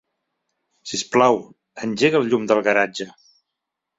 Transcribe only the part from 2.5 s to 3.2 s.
del garatge.